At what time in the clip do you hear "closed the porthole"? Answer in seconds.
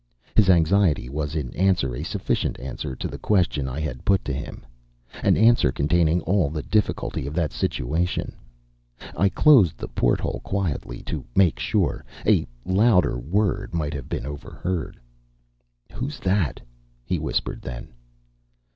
9.29-10.39